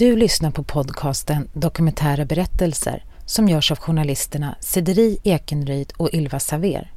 [0.00, 6.92] Du lyssnar på podcasten Dokumentära berättelser som görs av journalisterna Cederi Ekenryd och Ylva Saver.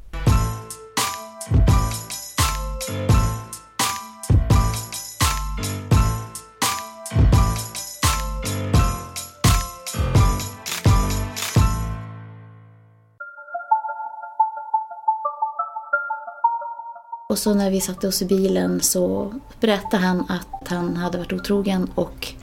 [17.28, 21.32] Och så när vi satte oss i bilen så berättade han att han hade varit
[21.32, 22.34] otrogen och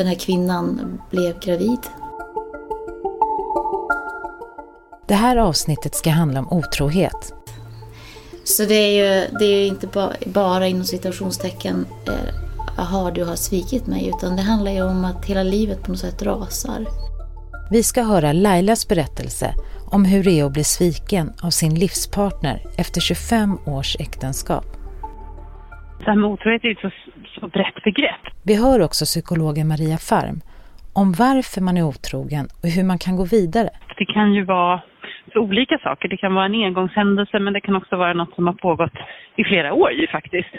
[0.00, 1.78] den här kvinnan blev gravid.
[5.08, 7.32] Det här avsnittet ska handla om otrohet.
[8.44, 13.24] Så det är ju det är ju inte bara, bara inom situationstecken eh, aha, du
[13.24, 16.86] har svikit mig, utan det handlar ju om att hela livet på något sätt rasar.
[17.70, 19.54] Vi ska höra Lailas berättelse
[19.90, 24.69] om hur det är att bli sviken av sin livspartner efter 25 års äktenskap.
[26.10, 26.90] Det här med otrohet är ett så,
[27.40, 28.24] så brett begrepp.
[28.44, 30.36] Vi hör också psykologen Maria Farm
[30.94, 33.70] om varför man är otrogen och hur man kan gå vidare.
[33.98, 34.82] Det kan ju vara
[35.32, 36.08] så olika saker.
[36.08, 38.92] Det kan vara en engångshändelse men det kan också vara något som har pågått
[39.36, 40.54] i flera år ju faktiskt.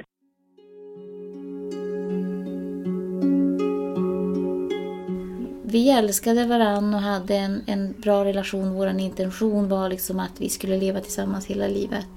[5.73, 8.73] Vi älskade varann och hade en, en bra relation.
[8.73, 12.13] Vår intention var liksom att vi skulle leva tillsammans hela livet.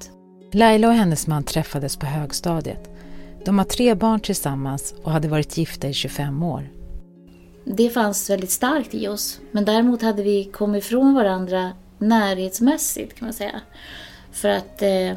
[0.53, 2.95] Laila och hennes man träffades på högstadiet.
[3.45, 6.71] De har tre barn tillsammans och hade varit gifta i 25 år.
[7.65, 9.41] Det fanns väldigt starkt i oss.
[9.51, 13.61] Men däremot hade vi kommit ifrån varandra närhetsmässigt kan man säga.
[14.33, 15.13] För att eh,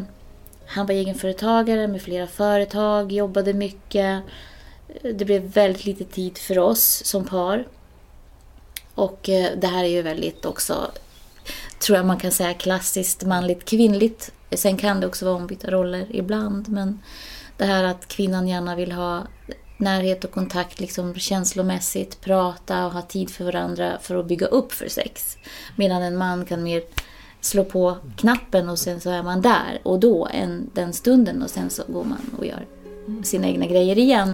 [0.66, 4.24] han var egenföretagare med flera företag, jobbade mycket.
[5.02, 7.68] Det blev väldigt lite tid för oss som par.
[8.96, 10.92] Och eh, det här är ju väldigt också,
[11.80, 14.32] tror jag man kan säga, klassiskt manligt kvinnligt.
[14.52, 17.00] Sen kan det också vara ombytta roller ibland, men
[17.58, 19.24] det här att kvinnan gärna vill ha
[19.78, 24.72] närhet och kontakt liksom känslomässigt, prata och ha tid för varandra för att bygga upp
[24.72, 25.38] för sex.
[25.76, 26.82] Medan en man kan mer
[27.42, 31.50] slå på knappen och sen så är man där och då, en, den stunden och
[31.50, 32.66] sen så går man och gör
[33.24, 34.34] sina egna grejer igen.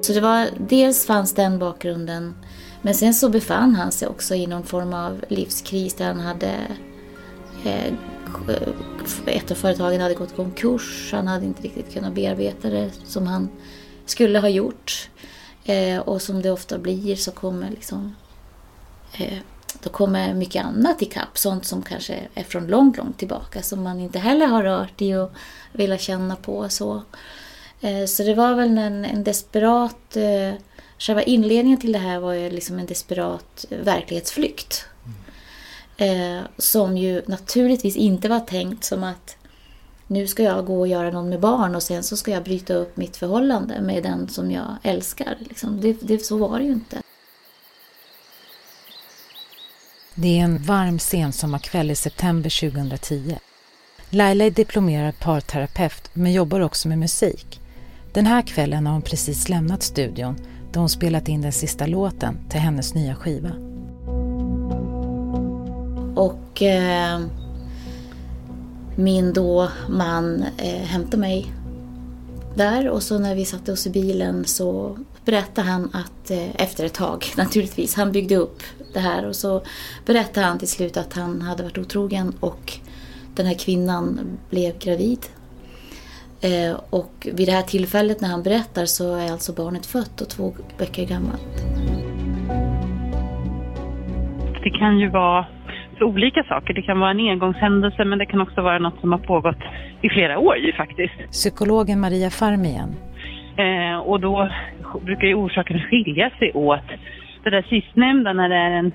[0.00, 2.34] Så det var, dels fanns den bakgrunden,
[2.82, 6.52] men sen så befann han sig också i någon form av livskris där han hade
[7.64, 7.92] eh,
[8.48, 13.26] Eh, ett av företagen hade gått konkurs, han hade inte riktigt kunnat bearbeta det som
[13.26, 13.48] han
[14.06, 15.10] skulle ha gjort.
[15.64, 18.14] Eh, och som det ofta blir så kommer liksom
[19.12, 19.38] eh,
[19.82, 24.00] då kommer mycket annat ikapp, sånt som kanske är från långt, långt tillbaka som man
[24.00, 25.30] inte heller har rört i och
[25.72, 26.68] velat känna på.
[26.68, 27.02] Så,
[27.80, 30.16] eh, så det var väl en, en desperat...
[30.16, 30.54] Eh,
[30.98, 34.86] själva inledningen till det här var ju liksom en desperat eh, verklighetsflykt.
[36.00, 39.36] Eh, som ju naturligtvis inte var tänkt som att
[40.06, 42.74] nu ska jag gå och göra någon med barn och sen så ska jag bryta
[42.74, 45.36] upp mitt förhållande med den som jag älskar.
[45.40, 45.80] Liksom.
[45.80, 47.02] Det, det, så var det ju inte.
[50.14, 53.38] Det är en varm sensommarkväll i september 2010.
[54.10, 57.60] Laila är diplomerad parterapeut men jobbar också med musik.
[58.12, 60.36] Den här kvällen har hon precis lämnat studion
[60.72, 63.77] där hon spelat in den sista låten till hennes nya skiva.
[66.18, 67.20] Och eh,
[68.96, 71.52] min då man eh, hämtade mig
[72.54, 76.84] där och så när vi satte oss i bilen så berättade han att eh, efter
[76.84, 78.62] ett tag, naturligtvis, han byggde upp
[78.92, 79.62] det här och så
[80.06, 82.72] berättade han till slut att han hade varit otrogen och
[83.34, 85.26] den här kvinnan blev gravid.
[86.40, 90.28] Eh, och vid det här tillfället när han berättar så är alltså barnet fött och
[90.28, 91.56] två veckor gammalt.
[94.64, 95.46] Det kan ju vara
[96.04, 96.74] olika saker.
[96.74, 99.62] Det kan vara en engångshändelse men det kan också vara något som har pågått
[100.02, 101.30] i flera år ju faktiskt.
[101.30, 102.96] Psykologen Maria Farm igen.
[103.56, 104.50] Eh, och då
[105.00, 106.88] brukar ju orsaken skilja sig åt.
[107.44, 108.92] Det där sistnämnda när det är en,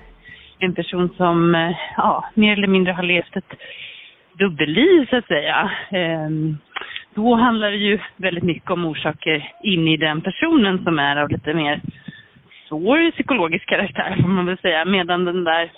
[0.60, 3.54] en person som eh, ja, mer eller mindre har levt ett
[4.40, 5.72] dubbelliv så att säga.
[5.92, 6.30] Eh,
[7.16, 11.30] då handlar det ju väldigt mycket om orsaker in i den personen som är av
[11.30, 11.82] lite mer
[12.68, 14.86] svår psykologisk karaktär får man väl säga.
[14.86, 15.72] Medan den där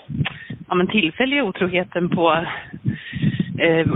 [0.68, 2.46] ja, men tillfälliga otroheten på
[3.60, 3.88] eh,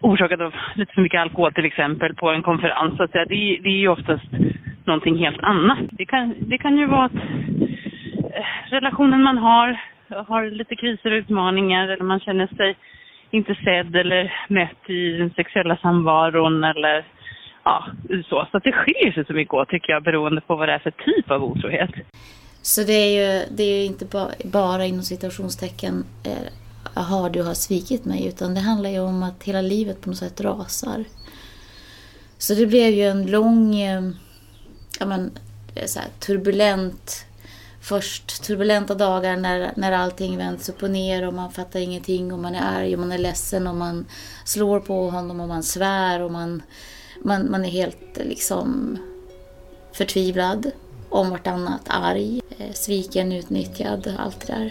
[0.00, 2.96] orsakad av lite för mycket alkohol till exempel på en konferens.
[2.96, 4.24] Så att säga, det, det är ju oftast
[4.84, 5.78] någonting helt annat.
[5.90, 9.78] Det kan, det kan ju vara att eh, relationen man har
[10.28, 12.76] har lite kriser och utmaningar eller man känner sig
[13.30, 17.04] inte sedd eller mött i den sexuella samvaron eller
[17.64, 18.46] ja, så.
[18.50, 20.78] Så att det skiljer sig så mycket åt tycker jag beroende på vad det är
[20.78, 21.90] för typ av otrohet.
[22.62, 26.32] Så det är ju, det är ju inte bara, bara inom situationstecken eh,
[26.94, 30.18] har du har svikit mig, utan det handlar ju om att hela livet på något
[30.18, 31.04] sätt rasar.
[32.38, 34.10] Så det blev ju en lång, eh,
[34.98, 35.30] ja men,
[35.74, 37.24] eh, så här, turbulent
[37.80, 42.38] först turbulenta dagar när, när allting vänds upp och ner och man fattar ingenting och
[42.38, 44.06] man är arg och man är ledsen och man
[44.44, 46.62] slår på honom och man svär och man,
[47.22, 48.98] man, man är helt liksom
[49.92, 50.70] förtvivlad
[51.10, 54.70] om vartannat, arg, eh, sviken, utnyttjad, allt det där.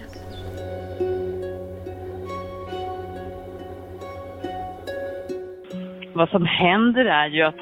[6.14, 7.56] Vad som händer är ju att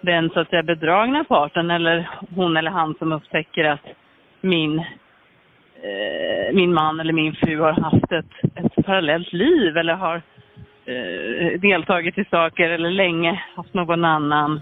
[0.00, 3.86] den så att säga bedragna parten eller hon eller han som upptäcker att
[4.40, 10.22] min, eh, min man eller min fru har haft ett, ett parallellt liv eller har
[10.84, 14.60] eh, deltagit i saker eller länge haft någon annan.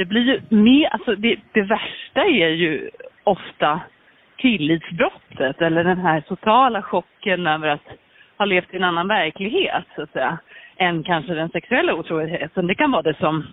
[0.00, 2.90] Det blir ju mer, alltså det, det värsta är ju
[3.24, 3.80] ofta
[4.38, 7.86] tillitsbrottet eller den här totala chocken över att
[8.38, 10.38] ha levt i en annan verklighet så att säga,
[10.76, 12.66] än kanske den sexuella otroheten.
[12.66, 13.46] Det kan vara det som,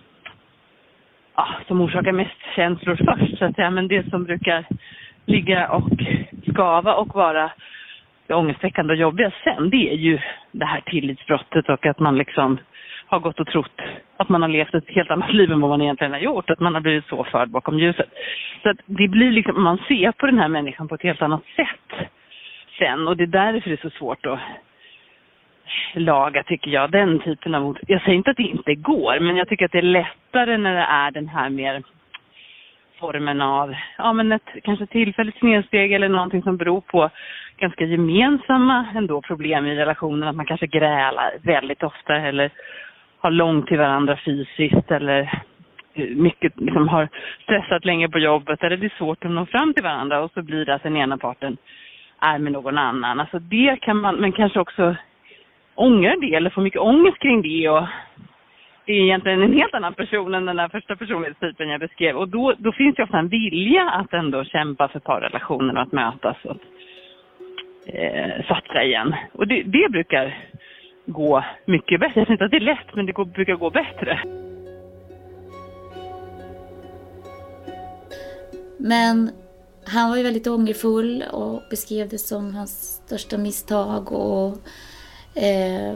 [1.36, 4.64] ja, som orsakar mest känslor först så att säga, men det som brukar
[5.26, 5.90] ligga och
[6.52, 7.50] skava och vara
[8.26, 10.18] det ångestväckande och jobbiga sen, det är ju
[10.52, 12.58] det här tillitsbrottet och att man liksom
[13.08, 13.80] har gått och trott
[14.16, 16.60] att man har levt ett helt annat liv än vad man egentligen har gjort, att
[16.60, 18.08] man har blivit så förd bakom ljuset.
[18.62, 21.42] Så att det blir liksom, man ser på den här människan på ett helt annat
[21.56, 22.08] sätt
[22.78, 24.38] sen och det är därför det är så svårt att
[25.94, 27.78] laga, tycker jag, den typen av ord.
[27.86, 30.74] Jag säger inte att det inte går, men jag tycker att det är lättare när
[30.74, 31.82] det är den här mer
[33.00, 37.10] formen av ja, men ett kanske tillfälligt snedsteg eller någonting som beror på
[37.58, 40.28] ganska gemensamma ändå problem i relationen.
[40.28, 42.50] Att man kanske grälar väldigt ofta eller
[43.18, 45.42] har långt till varandra fysiskt eller
[45.94, 47.08] eh, mycket liksom har
[47.42, 50.42] stressat länge på jobbet eller det är svårt att nå fram till varandra och så
[50.42, 51.56] blir det att den ena parten
[52.20, 53.20] är med någon annan.
[53.20, 54.96] Alltså det kan man, men kanske också
[55.74, 57.86] ångra det eller få mycket ångest kring det och
[58.88, 62.16] det är egentligen en helt annan person än den där första personlighetstypen jag beskrev.
[62.16, 65.92] Och då, då finns det ofta en vilja att ändå kämpa för parrelationen och att
[65.92, 66.56] mötas och
[67.94, 69.14] eh, satsa igen.
[69.32, 70.36] Och det, det brukar
[71.08, 72.20] gå mycket bättre.
[72.20, 74.22] Jag säger inte att det är lätt, men det går, brukar gå bättre.
[78.78, 79.30] Men
[79.84, 84.12] han var ju väldigt ångerfull och beskrev det som hans största misstag.
[84.12, 84.58] Och
[85.34, 85.94] eh,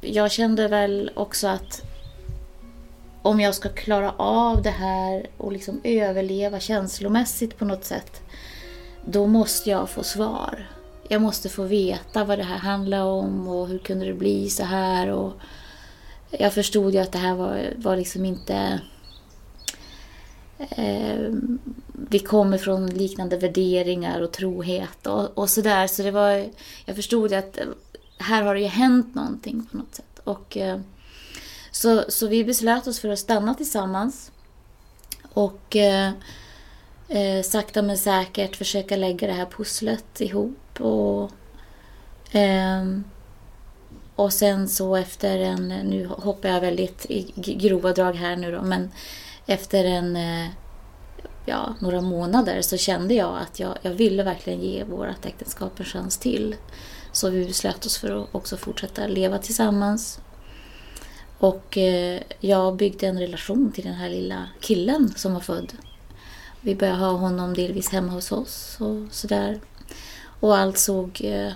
[0.00, 1.82] Jag kände väl också att
[3.22, 8.22] om jag ska klara av det här och liksom överleva känslomässigt på något sätt,
[9.04, 10.66] då måste jag få svar.
[11.08, 14.64] Jag måste få veta vad det här handlar om och hur kunde det bli så
[14.64, 15.08] här.
[15.08, 15.32] Och
[16.30, 18.80] jag förstod ju att det här var, var liksom inte...
[20.58, 21.32] Eh,
[22.08, 25.86] vi kommer från liknande värderingar och trohet och, och sådär.
[25.86, 26.50] Så det var,
[26.84, 27.58] jag förstod ju att
[28.18, 30.20] här har det ju hänt någonting på något sätt.
[30.24, 30.56] Och...
[30.56, 30.80] Eh,
[31.76, 34.32] så, så vi beslöt oss för att stanna tillsammans.
[35.32, 36.12] Och eh,
[37.08, 40.65] eh, sakta men säkert försöka lägga det här pusslet ihop.
[40.80, 41.30] Och,
[42.34, 42.84] eh,
[44.16, 48.62] och sen så efter en, nu hoppar jag väldigt i grova drag här nu då,
[48.62, 48.90] men
[49.46, 50.48] efter en, eh,
[51.44, 55.84] ja, några månader så kände jag att jag, jag ville verkligen ge vårt äktenskap en
[55.84, 56.56] chans till.
[57.12, 60.20] Så vi beslöt oss för att också fortsätta leva tillsammans.
[61.38, 65.72] Och eh, jag byggde en relation till den här lilla killen som var född.
[66.60, 69.60] Vi började ha honom delvis hemma hos oss och sådär.
[70.40, 71.20] Och allt såg...
[71.24, 71.52] Eh,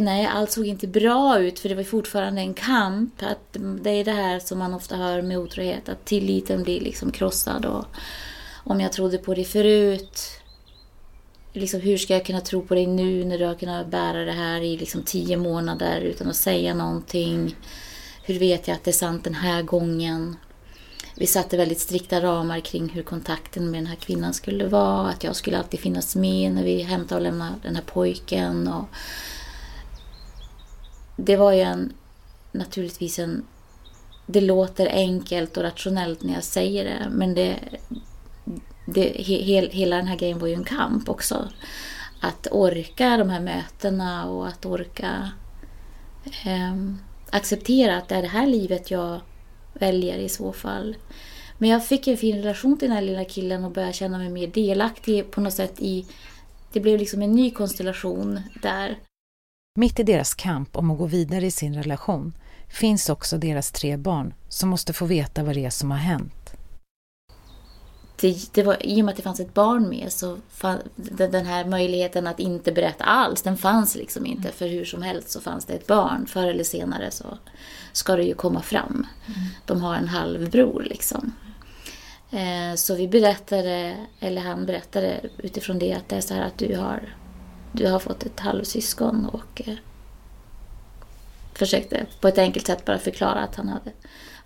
[0.00, 3.22] nej, allt såg inte bra ut för det var fortfarande en kamp.
[3.22, 7.12] Att det är det här som man ofta hör med otrohet, att tilliten blir liksom
[7.12, 7.64] krossad.
[7.64, 7.84] Och
[8.64, 10.20] om jag trodde på dig förut,
[11.52, 14.32] liksom, hur ska jag kunna tro på dig nu när du har kunnat bära det
[14.32, 17.56] här i liksom tio månader utan att säga någonting?
[18.22, 20.36] Hur vet jag att det är sant den här gången?
[21.20, 25.08] Vi satte väldigt strikta ramar kring hur kontakten med den här kvinnan skulle vara.
[25.08, 28.68] Att jag skulle alltid finnas med när vi hämtade och lämnade den här pojken.
[28.68, 28.84] Och
[31.16, 31.92] det var ju en,
[32.52, 33.44] naturligtvis en...
[34.26, 37.58] Det låter enkelt och rationellt när jag säger det, men det,
[38.86, 41.48] det, he, hela den här grejen var ju en kamp också.
[42.20, 45.30] Att orka de här mötena och att orka
[46.24, 46.74] eh,
[47.30, 49.20] acceptera att det är det här livet jag
[49.82, 50.96] väljer i så fall.
[51.58, 54.28] Men jag fick en fin relation till den här lilla killen och började känna mig
[54.28, 56.06] mer delaktig på något sätt i...
[56.72, 58.98] Det blev liksom en ny konstellation där.
[59.78, 62.32] Mitt i deras kamp om att gå vidare i sin relation
[62.68, 66.37] finns också deras tre barn som måste få veta vad det är som har hänt
[68.20, 71.46] det, det var, I och med att det fanns ett barn med så fann, den
[71.46, 74.52] här möjligheten att inte berätta alls, den fanns liksom inte.
[74.52, 76.26] För hur som helst så fanns det ett barn.
[76.26, 77.38] Förr eller senare så
[77.92, 79.06] ska det ju komma fram.
[79.26, 79.40] Mm.
[79.66, 81.32] De har en halvbror liksom.
[82.30, 86.58] Eh, så vi berättade, eller han berättade utifrån det att det är så här att
[86.58, 87.14] du har,
[87.72, 89.74] du har fått ett halvsyskon och eh,
[91.54, 93.92] försökte på ett enkelt sätt bara förklara att han hade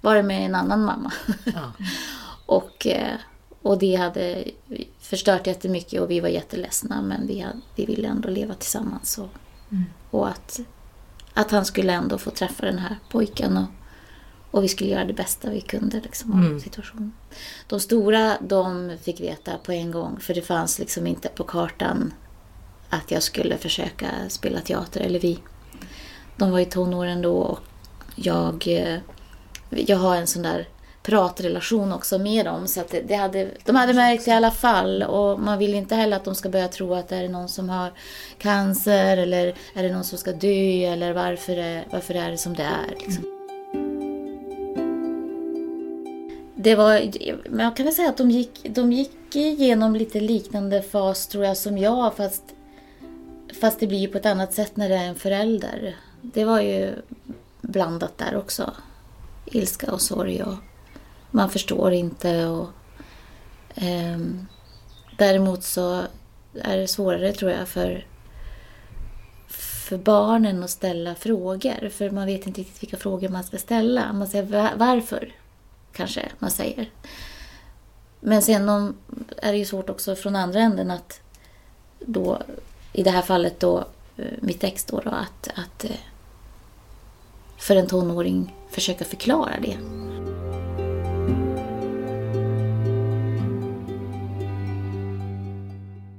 [0.01, 1.13] varit med en annan mamma.
[1.45, 1.73] Ja.
[2.47, 3.17] och, eh,
[3.63, 4.45] och det hade
[5.01, 9.19] förstört jättemycket och vi var jätteledsna men vi, hade, vi ville ändå leva tillsammans.
[9.19, 9.29] Och,
[9.71, 9.85] mm.
[10.11, 10.61] och att,
[11.35, 13.67] att han skulle ändå få träffa den här pojken och,
[14.51, 16.61] och vi skulle göra det bästa vi kunde liksom, av mm.
[16.61, 17.13] situationen.
[17.67, 22.13] De stora de fick veta på en gång för det fanns liksom inte på kartan
[22.89, 25.39] att jag skulle försöka spela teater, eller vi.
[26.37, 27.61] De var i tonåren då och
[28.15, 28.99] jag, eh,
[29.71, 30.69] jag har en sån där
[31.03, 32.67] pratrelation också med dem.
[32.67, 35.03] Så att det, hade, de hade märkt det i alla fall.
[35.03, 37.69] Och man vill inte heller att de ska börja tro att det är någon som
[37.69, 37.93] har
[38.39, 42.55] cancer eller är det någon som ska dö eller varför är, varför är det som
[42.55, 42.97] det är.
[42.99, 43.25] Liksom.
[46.55, 47.11] Det var,
[47.51, 51.45] men jag kan väl säga att de gick, de gick igenom lite liknande fas tror
[51.45, 52.43] jag som jag fast,
[53.61, 55.97] fast det blir på ett annat sätt när det är en förälder.
[56.21, 56.93] Det var ju
[57.61, 58.73] blandat där också.
[59.47, 60.55] Ilska och sorg och
[61.33, 62.47] man förstår inte.
[62.47, 62.69] Och,
[63.75, 64.19] eh,
[65.19, 66.03] däremot så
[66.63, 68.07] är det svårare tror jag för,
[69.49, 71.89] för barnen att ställa frågor.
[71.89, 74.13] För man vet inte riktigt vilka frågor man ska ställa.
[74.13, 75.35] Man säger varför,
[75.93, 76.91] kanske man säger.
[78.21, 78.97] Men sen om,
[79.37, 81.21] är det ju svårt också från andra änden att
[81.99, 82.43] då,
[82.93, 83.85] i det här fallet då,
[84.17, 85.97] eh, mitt ex då, då att, att eh,
[87.59, 90.02] för en tonåring försöka förklara det.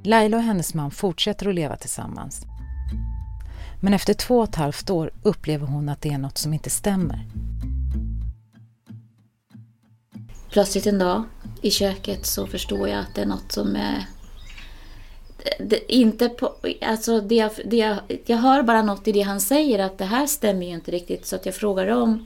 [0.05, 2.45] Laila och hennes man fortsätter att leva tillsammans.
[3.81, 6.69] Men efter två och ett halvt år upplever hon att det är något som inte
[6.69, 7.25] stämmer.
[10.49, 11.23] Plötsligt en dag
[11.61, 14.05] i köket så förstår jag att det är något som är...
[15.59, 19.41] Det, inte på, alltså det jag, det jag, jag hör bara något i det han
[19.41, 22.25] säger att det här stämmer ju inte riktigt så att jag frågar om.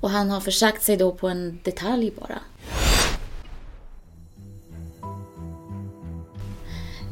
[0.00, 2.38] Och han har försagt sig då på en detalj bara.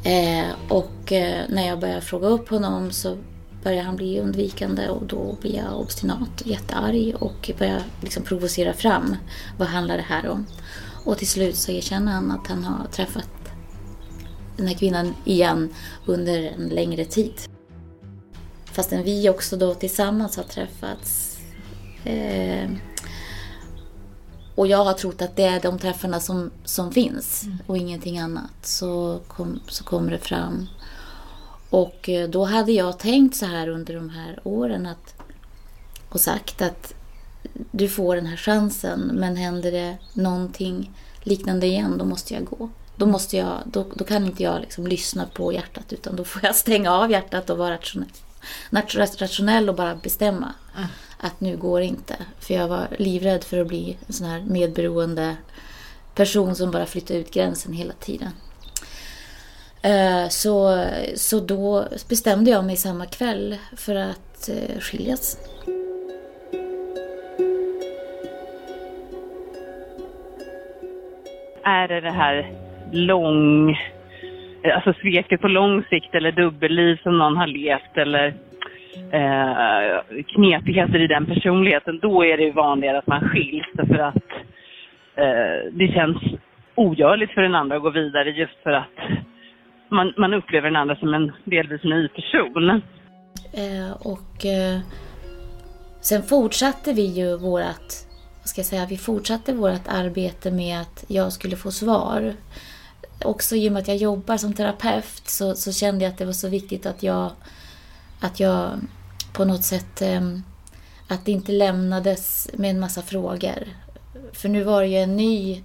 [0.07, 3.17] Eh, och eh, när jag börjar fråga upp honom så
[3.63, 8.73] börjar han bli undvikande och då blir jag obstinat och jättearg och börjar liksom provocera
[8.73, 9.17] fram
[9.59, 10.47] vad handlar det här om.
[11.05, 13.29] Och till slut så erkänner han att han har träffat
[14.57, 15.75] den här kvinnan igen
[16.07, 17.35] under en längre tid.
[18.65, 21.39] Fastän vi också då tillsammans har träffats
[22.05, 22.71] eh,
[24.57, 27.59] och jag har trott att det är de träffarna som, som finns mm.
[27.67, 28.53] och ingenting annat.
[28.63, 30.69] Så, kom, så kommer det fram.
[31.71, 35.15] Och eh, då hade jag tänkt så här under de här åren att,
[36.09, 36.95] och sagt att
[37.71, 40.91] du får den här chansen men händer det någonting
[41.23, 42.71] liknande igen då måste jag gå.
[42.97, 46.45] Då, måste jag, då, då kan inte jag liksom lyssna på hjärtat utan då får
[46.45, 48.09] jag stänga av hjärtat och vara rationell,
[49.19, 50.55] rationell och bara bestämma.
[50.77, 52.17] Mm att nu går det inte.
[52.41, 55.37] För jag var livrädd för att bli en sån här medberoende
[56.15, 58.31] person som bara flyttar ut gränsen hela tiden.
[59.83, 65.39] Eh, så, så då bestämde jag mig samma kväll för att eh, skiljas.
[71.65, 72.53] Är det det här
[72.93, 73.77] lång,
[74.75, 78.35] alltså sveket på lång sikt eller dubbelliv som någon har levt eller
[79.13, 84.31] eh, knepigheter i den personligheten, då är det vanligare att man skiljs för att
[85.17, 86.17] eh, det känns
[86.75, 88.99] ogörligt för den andra att gå vidare just för att
[89.89, 92.83] man, man upplever den andra som en delvis ny person.
[93.53, 94.81] Eh, och eh,
[96.01, 98.07] sen fortsatte vi ju vårat,
[98.41, 102.33] vad ska jag säga, vi fortsatte vårt arbete med att jag skulle få svar.
[103.25, 106.25] Också i och med att jag jobbar som terapeut så, så kände jag att det
[106.25, 107.31] var så viktigt att jag
[108.21, 108.81] att jag
[109.33, 110.43] på något sätt ehm,
[111.09, 113.69] att det inte lämnades med en massa frågor.
[114.33, 115.65] För nu var det ju en ny...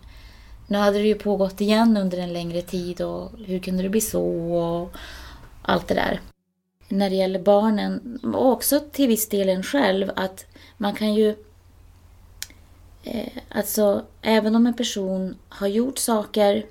[0.67, 4.01] Nu hade det ju pågått igen under en längre tid och hur kunde det bli
[4.01, 4.97] så och
[5.61, 6.21] allt det där.
[6.87, 10.45] När det gäller barnen och också till viss del en själv att
[10.77, 11.35] man kan ju...
[13.03, 16.65] Eh, alltså även om en person har gjort saker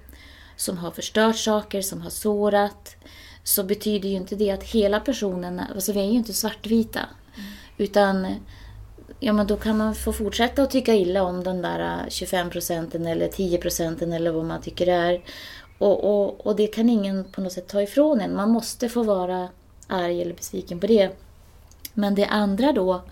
[0.56, 2.96] som har förstört saker, som har sårat
[3.50, 7.00] så betyder ju inte det att hela personen, alltså vi är ju inte svartvita.
[7.00, 7.50] Mm.
[7.76, 8.26] Utan
[9.20, 13.06] ja men då kan man få fortsätta att tycka illa om den där 25 procenten
[13.06, 15.22] eller 10 procenten eller vad man tycker det är.
[15.78, 18.36] Och, och, och det kan ingen på något sätt ta ifrån en.
[18.36, 19.48] Man måste få vara
[19.86, 21.10] arg eller besviken på det.
[21.94, 23.02] Men det andra då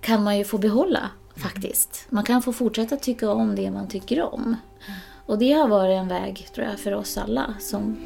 [0.00, 2.06] kan man ju få behålla faktiskt.
[2.08, 4.56] Man kan få fortsätta tycka om det man tycker om.
[5.26, 7.54] Och det har varit en väg, tror jag, för oss alla.
[7.60, 7.96] Som,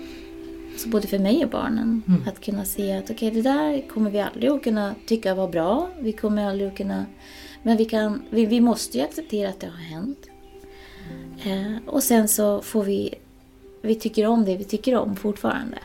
[0.82, 2.02] alltså både för mig och barnen.
[2.08, 2.22] Mm.
[2.28, 5.48] Att kunna se att okej, okay, det där kommer vi aldrig att kunna tycka var
[5.48, 5.88] bra.
[6.00, 7.06] Vi kommer aldrig att kunna...
[7.62, 10.18] Men vi, kan, vi, vi måste ju acceptera att det har hänt.
[11.44, 13.14] Eh, och sen så får vi...
[13.82, 15.78] Vi tycker om det vi tycker om fortfarande.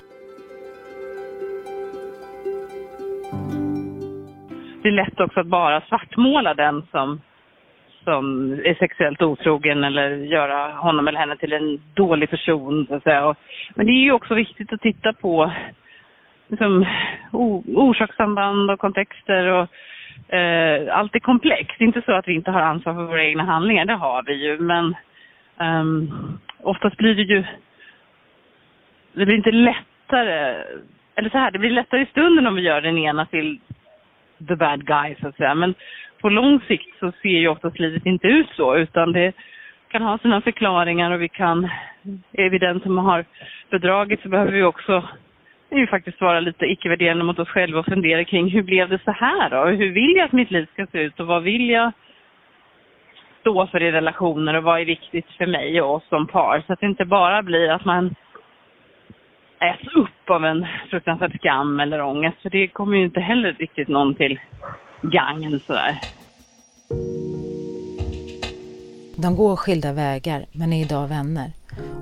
[4.82, 7.22] Det är lätt också att bara svartmåla den som
[8.08, 12.86] som är sexuellt otrogen eller göra honom eller henne till en dålig person.
[12.88, 13.26] Så att säga.
[13.26, 13.38] Och,
[13.76, 15.52] men det är ju också viktigt att titta på
[16.48, 16.86] liksom,
[17.76, 19.46] orsakssamband och kontexter.
[19.46, 19.68] Och,
[20.36, 21.76] eh, allt är komplext.
[21.78, 24.24] Det är inte så att vi inte har ansvar för våra egna handlingar, det har
[24.24, 24.60] vi ju.
[24.60, 24.96] Men
[25.60, 26.12] um,
[26.64, 27.44] oftast blir det ju...
[29.14, 30.64] Det blir inte lättare...
[31.16, 33.60] Eller så här, det blir lättare i stunden om vi gör den ena till
[34.48, 35.56] the bad guy, så att säga.
[35.56, 35.74] Men
[36.22, 39.34] på lång sikt så ser ju oftast livet inte ut så, utan det
[39.88, 41.70] kan ha sina förklaringar och vi kan,
[42.32, 43.26] är vi den som har
[43.70, 45.04] bedragit så behöver vi också
[45.72, 49.12] ju faktiskt vara lite icke-värderande mot oss själva och fundera kring hur blev det så
[49.12, 49.66] här då?
[49.66, 51.92] Hur vill jag att mitt liv ska se ut och vad vill jag
[53.42, 56.64] stå för i relationer och vad är viktigt för mig och oss som par?
[56.68, 58.16] Så att det inte bara blir att man
[59.60, 62.42] äts upp av en fruktansvärd skam eller ångest.
[62.42, 64.40] För det kommer ju inte heller riktigt någon till
[65.02, 66.02] gagn sådär.
[69.16, 71.54] De går skilda vägar men är idag vänner.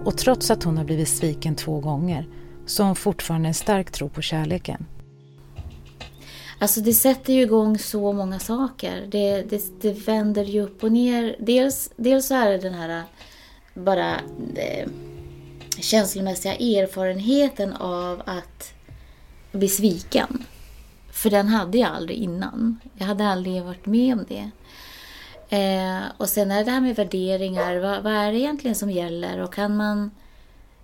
[0.05, 2.27] Och trots att hon har blivit sviken två gånger
[2.65, 4.85] så har hon fortfarande en stark tro på kärleken.
[6.59, 9.07] Alltså det sätter ju igång så många saker.
[9.07, 11.35] Det, det, det vänder ju upp och ner.
[11.39, 13.03] Dels, dels så är det den här
[13.73, 14.11] bara
[14.55, 14.89] eh,
[15.79, 18.73] känslomässiga erfarenheten av att
[19.51, 20.43] bli sviken.
[21.15, 22.79] För den hade jag aldrig innan.
[22.95, 24.51] Jag hade aldrig varit med om det.
[25.57, 27.77] Eh, och sen är det här med värderingar.
[27.77, 29.39] Vad, vad, är det egentligen som gäller?
[29.39, 30.11] Och kan man...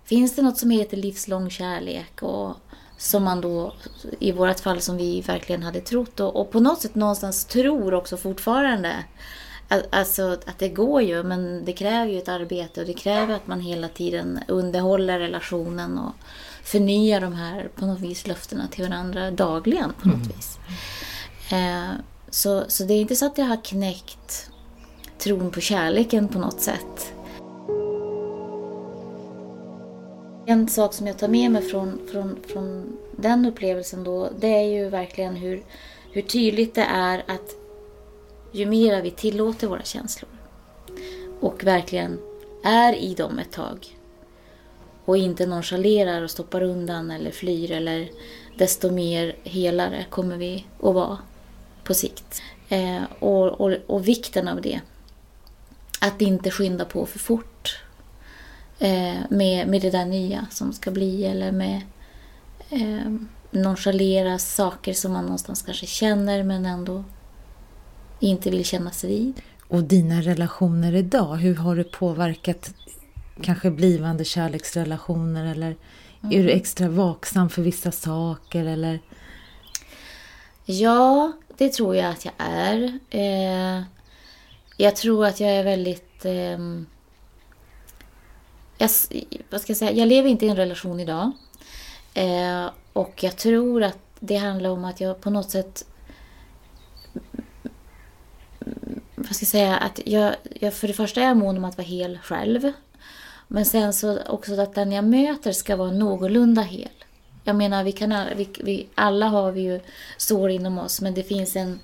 [0.04, 2.22] Finns det något som heter livslång kärlek?
[2.22, 2.56] Och
[2.96, 3.74] som man då,
[4.18, 6.20] i vårt fall, som vi verkligen hade trott.
[6.20, 9.04] Och, och på något sätt någonstans tror också fortfarande.
[9.90, 13.46] Alltså att det går ju, men det kräver ju ett arbete och det kräver att
[13.46, 16.12] man hela tiden underhåller relationen och
[16.62, 20.28] förnyar de här på något vis löftena till varandra dagligen på något mm.
[20.28, 20.58] vis.
[21.52, 21.90] Eh,
[22.30, 24.50] så, så det är inte så att jag har knäckt
[25.18, 27.12] tron på kärleken på något sätt.
[30.46, 34.62] En sak som jag tar med mig från, från, från den upplevelsen då, det är
[34.62, 35.62] ju verkligen hur,
[36.10, 37.56] hur tydligt det är att
[38.52, 40.30] ju mer vi tillåter våra känslor
[41.40, 42.18] och verkligen
[42.64, 43.96] är i dem ett tag
[45.04, 48.10] och inte nonchalerar och stoppar undan eller flyr eller
[48.58, 51.18] desto mer helare kommer vi att vara
[51.84, 52.42] på sikt.
[52.68, 54.80] Eh, och, och, och, vikten av det.
[56.00, 57.82] Att inte skynda på för fort
[58.78, 61.80] eh, med, med det där nya som ska bli eller med
[62.70, 63.12] eh,
[63.50, 67.04] nonchalera saker som man någonstans kanske känner men ändå
[68.20, 69.40] inte vill kännas vid.
[69.68, 72.74] Och dina relationer idag, hur har det påverkat
[73.40, 75.76] kanske blivande kärleksrelationer eller
[76.22, 76.38] mm.
[76.38, 79.00] är du extra vaksam för vissa saker eller?
[80.64, 82.98] Ja, det tror jag att jag är.
[83.10, 83.82] Eh,
[84.76, 86.24] jag tror att jag är väldigt...
[86.24, 86.58] Eh,
[88.78, 88.90] jag,
[89.50, 89.92] vad ska jag säga?
[89.92, 91.32] Jag lever inte i en relation idag.
[92.14, 95.84] Eh, och jag tror att det handlar om att jag på något sätt
[99.14, 101.76] vad ska jag säga, att jag, jag för det första är jag mån om att
[101.76, 102.72] vara hel själv.
[103.54, 106.88] Men sen så också att den jag möter ska vara någorlunda hel.
[107.44, 109.80] Jag menar, vi, kan, vi, vi alla har vi ju
[110.16, 111.80] sår inom oss, men det finns en,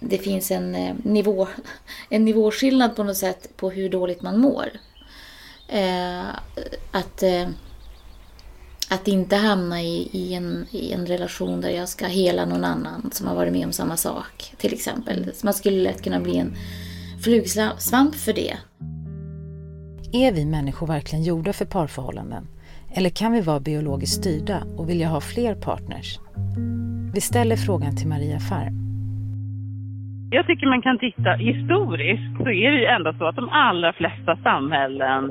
[0.00, 1.48] det finns en, eh, nivå,
[2.08, 4.68] en nivåskillnad på något sätt på hur dåligt man mår.
[5.68, 6.28] Eh,
[6.90, 7.48] att, eh,
[8.90, 13.10] att inte hamna i, i, en, i en relation där jag ska hela någon annan
[13.12, 15.30] som har varit med om samma sak, till exempel.
[15.34, 16.56] Så man skulle lätt kunna bli en
[17.22, 18.56] flugsvamp för det.
[20.14, 22.44] Är vi människor verkligen gjorda för parförhållanden?
[22.96, 26.08] Eller kan vi vara biologiskt styrda och vilja ha fler partners?
[27.14, 28.74] Vi ställer frågan till Maria Farm.
[30.36, 33.92] Jag tycker man kan titta historiskt så är det ju ändå så att de allra
[33.92, 35.30] flesta samhällen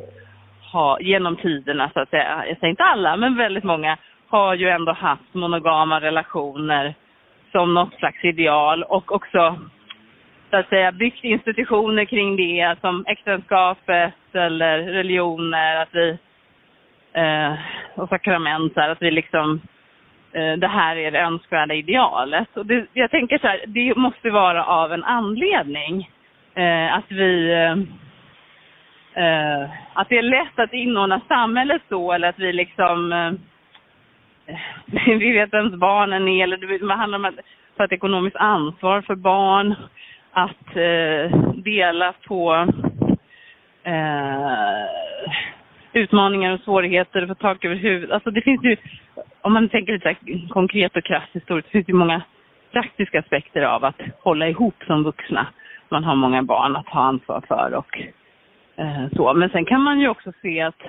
[0.71, 4.69] har genom tiderna så att säga, jag säger inte alla men väldigt många har ju
[4.69, 6.95] ändå haft monogama relationer
[7.51, 9.59] som något slags ideal och också
[10.51, 16.17] så att säga byggt institutioner kring det som äktenskapet eller religioner, att vi
[17.13, 17.53] eh,
[17.95, 19.61] och sakrament, här, att vi liksom
[20.33, 22.57] eh, det här är det önskvärda idealet.
[22.57, 26.09] Och det, jag tänker så här, det måste vara av en anledning.
[26.55, 27.71] Eh, att vi eh,
[29.23, 33.31] eh att det är lätt att inordna samhället så eller att vi liksom eh,
[35.05, 37.35] vi vet vems barnen är eller det handlar om att
[37.77, 39.75] ta ett ekonomiskt ansvar för barn,
[40.31, 42.67] att eh, dela på
[43.83, 44.85] eh,
[45.93, 48.11] utmaningar och svårigheter, få tak över huvudet.
[48.11, 48.77] Alltså det finns ju,
[49.41, 50.15] om man tänker lite
[50.49, 52.21] konkret och krasst historiskt, det finns ju många
[52.71, 55.47] praktiska aspekter av att hålla ihop som vuxna.
[55.89, 58.01] Man har många barn att ta ansvar för och
[58.75, 59.33] eh, så.
[59.33, 60.81] Men sen kan man ju också se att,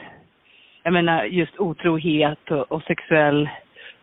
[0.82, 3.48] jag menar just otrohet och, och sexuell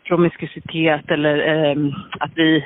[0.03, 1.75] promiskuitet eller eh,
[2.19, 2.65] att vi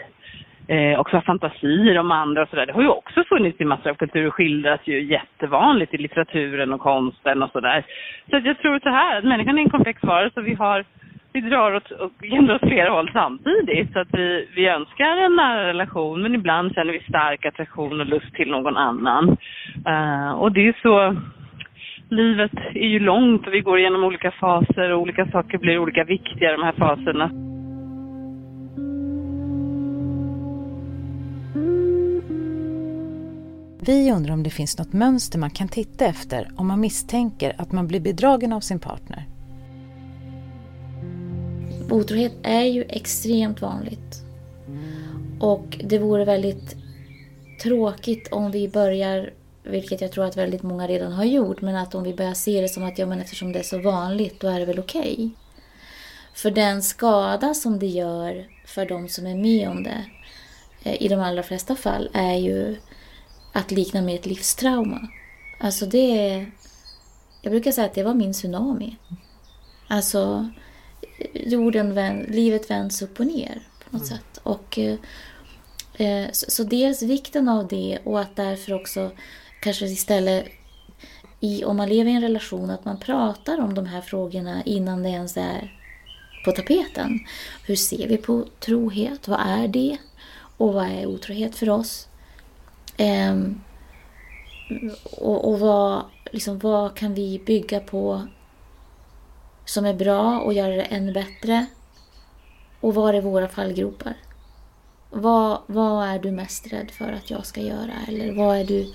[0.68, 2.66] eh, också har fantasier om andra och sådär.
[2.66, 6.74] Det har ju också funnits i massor av kulturer och skildras ju jättevanligt i litteraturen
[6.74, 7.86] och konsten och sådär.
[8.30, 10.86] Så att jag tror så här, att människan är en komplex varelse och vi har
[11.34, 12.12] vi drar åt, och
[12.56, 13.94] åt flera håll samtidigt.
[13.94, 18.06] Så att vi, vi önskar en nära relation men ibland känner vi stark attraktion och
[18.06, 19.38] lust till någon annan.
[19.88, 21.16] Uh, och det är så,
[22.10, 26.04] livet är ju långt och vi går igenom olika faser och olika saker blir olika
[26.04, 27.53] viktiga de här faserna.
[33.86, 37.72] Vi undrar om det finns något mönster man kan titta efter om man misstänker att
[37.72, 39.28] man blir bedragen av sin partner.
[41.90, 44.22] Otrohet är ju extremt vanligt.
[45.40, 46.76] Och det vore väldigt
[47.64, 51.96] tråkigt om vi börjar, vilket jag tror att väldigt många redan har gjort, men att
[51.96, 54.48] om vi börjar se det som att ja, men eftersom det är så vanligt, då
[54.48, 55.14] är det väl okej.
[55.14, 55.30] Okay.
[56.34, 60.06] För den skada som det gör för de som är med om det,
[60.84, 62.76] eh, i de allra flesta fall, är ju
[63.54, 65.08] att likna med ett livstrauma.
[65.60, 66.46] Alltså det...
[67.42, 68.98] Jag brukar säga att det var min tsunami.
[69.88, 70.50] Alltså,
[71.34, 74.18] jorden vänd, livet vänds upp och ner på något mm.
[74.18, 74.38] sätt.
[74.44, 74.80] Och,
[76.00, 79.12] eh, så, så, dels vikten av det och att därför också
[79.62, 80.46] kanske istället
[81.40, 85.04] i, om man lever i en relation att man pratar om de här frågorna innan
[85.04, 85.80] det ens är
[86.46, 87.20] på tapeten.
[87.66, 89.28] Hur ser vi på trohet?
[89.28, 89.98] Vad är det?
[90.58, 92.08] Och vad är otrohet för oss?
[92.98, 93.62] Um,
[95.04, 98.28] och, och vad, liksom, vad kan vi bygga på
[99.66, 101.66] som är bra och göra det ännu bättre?
[102.80, 104.14] Och var är våra fallgropar?
[105.10, 107.94] Vad, vad är du mest rädd för att jag ska göra?
[108.08, 108.94] Eller vad, är du,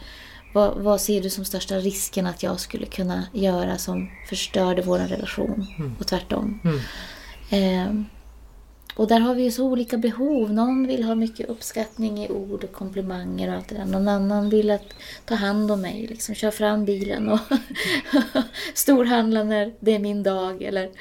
[0.55, 4.99] vad, vad ser du som största risken att jag skulle kunna göra som förstörde vår
[4.99, 5.67] relation?
[5.79, 5.97] Mm.
[6.01, 6.61] Och tvärtom.
[6.65, 7.89] Mm.
[7.89, 8.07] Um,
[8.99, 10.53] och där har vi ju så olika behov.
[10.53, 13.85] Någon vill ha mycket uppskattning i ord och komplimanger och allt det där.
[13.85, 17.39] Någon annan vill att ta hand om mig, liksom köra fram bilen och
[18.75, 20.63] storhandla när det är min dag.
[20.63, 20.95] Eller, mm.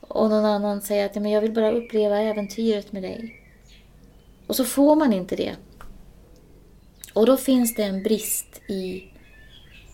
[0.00, 3.42] Och någon annan säger att ja, men jag vill bara uppleva äventyret med dig.
[4.46, 5.56] Och så får man inte det.
[7.12, 9.04] Och då finns det en brist i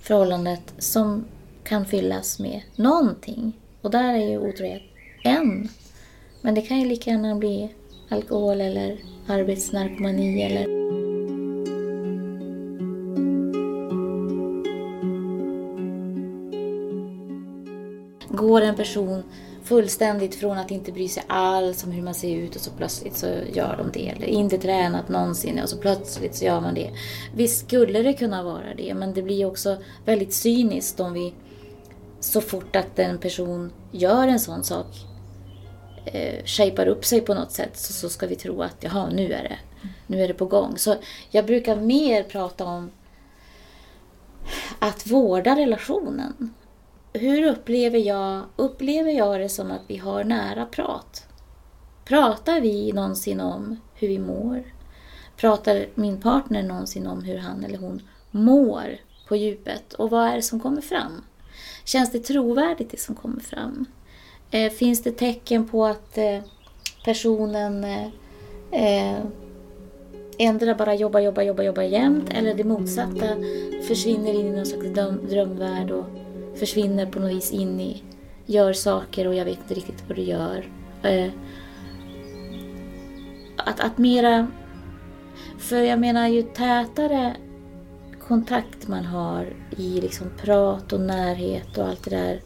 [0.02, 1.24] förhållandet som
[1.64, 3.52] kan fyllas med någonting.
[3.82, 4.82] Och där är ju otrohet
[5.24, 5.68] en
[6.42, 7.68] men det kan ju lika gärna bli
[8.09, 10.79] alkohol eller arbetsnarkomani eller
[18.31, 19.22] Går en person
[19.62, 23.16] fullständigt från att inte bry sig alls om hur man ser ut och så plötsligt
[23.16, 24.09] så gör de det.
[24.09, 26.90] Eller inte tränat någonsin och så plötsligt så gör man det.
[27.35, 31.35] Visst skulle det kunna vara det, men det blir också väldigt cyniskt om vi
[32.20, 34.87] så fort att en person gör en sån sak
[36.12, 39.33] eh, shapar upp sig på något sätt så, så ska vi tro att jaha, nu
[39.33, 39.59] är, det,
[40.07, 40.79] nu är det på gång.
[40.79, 40.97] Så
[41.31, 42.90] jag brukar mer prata om
[44.79, 46.55] att vårda relationen.
[47.12, 51.27] Hur upplever jag, upplever jag det som att vi har nära prat?
[52.05, 54.62] Pratar vi någonsin om hur vi mår?
[55.37, 58.97] Pratar min partner någonsin om hur han eller hon mår
[59.29, 59.92] på djupet?
[59.92, 61.25] Och vad är det som kommer fram?
[61.85, 63.87] Känns det trovärdigt det som kommer fram?
[64.50, 66.40] Eh, finns det tecken på att eh,
[67.04, 68.06] personen eh,
[68.72, 69.18] eh
[70.38, 73.26] ändrar bara jobbar, jobbar, jobbar, jobbar jämt eller det motsatta
[73.88, 76.04] försvinner in i någon slags dröm, drömvärld och
[76.54, 78.02] försvinner på något vis in i,
[78.46, 80.68] gör saker och jag vet inte riktigt vad du gör.
[81.02, 81.30] Eh,
[83.56, 84.46] att, att mera,
[85.58, 87.37] för jag menar ju tätare
[88.28, 92.40] kontakt man har i liksom prat och närhet och allt det där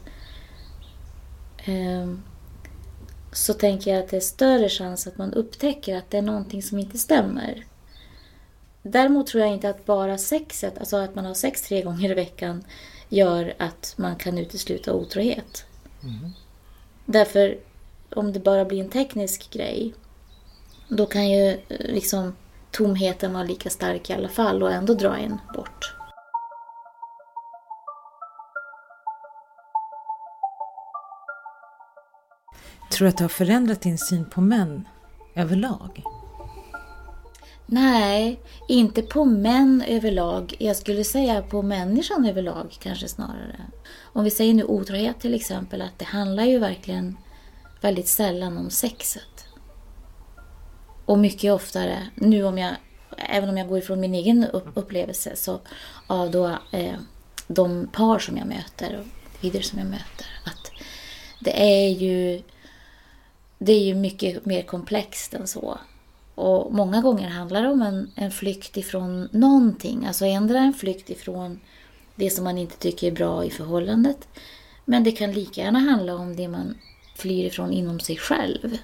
[3.32, 6.62] så tänker jag att det är större chans att man upptäcker att det är någonting
[6.62, 7.64] som inte stämmer.
[8.82, 12.14] Däremot tror jag inte att bara sexet, alltså att man har sex tre gånger i
[12.14, 12.64] veckan,
[13.08, 15.64] gör att man kan utesluta otrohet.
[16.02, 16.30] Mm.
[17.06, 17.58] Därför,
[18.10, 19.94] om det bara blir en teknisk grej,
[20.88, 22.36] då kan ju eh, liksom
[22.70, 25.94] tomheten vara lika stark i alla fall och ändå dra en bort.
[32.92, 34.88] Tror du att det har förändrat din syn på män
[35.34, 36.02] överlag?
[37.66, 40.56] Nej, inte på män överlag.
[40.58, 43.60] Jag skulle säga på människan överlag kanske snarare.
[44.02, 47.16] Om vi säger nu otrohet till exempel, att det handlar ju verkligen
[47.80, 49.46] väldigt sällan om sexet.
[51.04, 52.72] Och mycket oftare, nu om jag,
[53.16, 55.60] även om jag går ifrån min egen upplevelse, så
[56.06, 56.96] av då eh,
[57.46, 59.06] de par som jag möter och
[59.42, 60.72] individer som jag möter, att
[61.40, 62.42] det är ju
[63.64, 65.78] det är ju mycket mer komplext än så.
[66.34, 70.06] Och många gånger handlar det om en, en flykt ifrån någonting.
[70.06, 71.60] Alltså ändra en flykt ifrån
[72.14, 74.28] det som man inte tycker är bra i förhållandet.
[74.84, 76.74] Men det kan lika gärna handla om det man
[77.16, 78.78] flyr ifrån inom sig själv.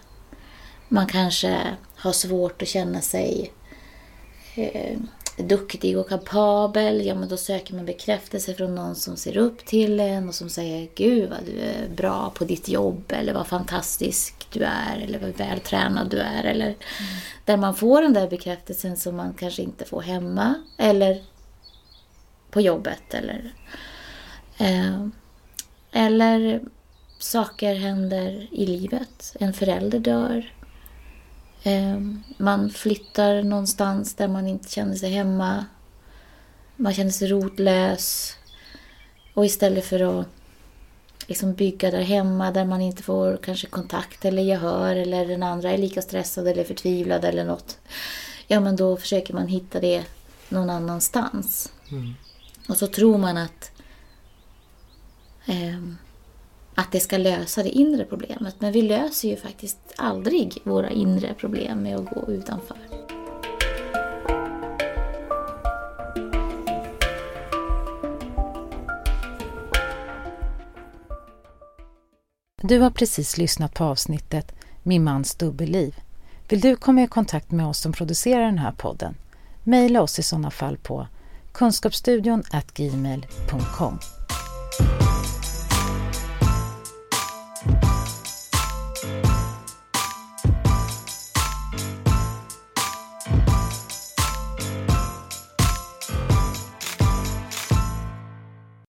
[0.88, 1.60] Man kanske
[1.96, 3.52] har svårt att känna sig
[4.54, 4.98] eh,
[5.38, 10.00] duktig och kapabel, ja men då söker man bekräftelse från någon som ser upp till
[10.00, 14.48] en och som säger Gud vad du är bra på ditt jobb eller vad fantastisk
[14.52, 16.44] du är eller vad vältränad du är.
[16.44, 16.76] Eller mm.
[17.44, 21.22] Där man får den där bekräftelsen som man kanske inte får hemma eller
[22.50, 23.14] på jobbet.
[23.14, 23.54] Eller,
[24.58, 25.06] eh,
[25.92, 26.60] eller
[27.18, 29.36] saker händer i livet.
[29.40, 30.52] En förälder dör.
[31.68, 35.64] Ehm, man flyttar någonstans där man inte känner sig hemma.
[36.76, 38.34] Man känner sig rotlös.
[39.34, 40.26] Och istället för att
[41.26, 45.70] liksom bygga där hemma där man inte får kanske kontakt eller gehör eller den andra
[45.70, 47.78] är lika stressad eller förtvivlad eller något.
[48.46, 50.04] Ja, men då försöker man hitta det
[50.48, 51.72] någon annanstans.
[51.90, 52.14] Mm.
[52.68, 53.70] Och så tror man att
[55.46, 55.82] eh,
[56.78, 58.54] att det ska lösa det inre problemet.
[58.58, 62.76] Men vi löser ju faktiskt aldrig våra inre problem med att gå utanför.
[72.62, 75.94] Du har precis lyssnat på avsnittet Min mans dubbelliv.
[76.48, 79.14] Vill du komma i kontakt med oss som producerar den här podden?
[79.64, 81.06] Mejla oss i sådana fall på
[81.52, 82.42] kunskapsstudion
[82.74, 83.98] gmail.com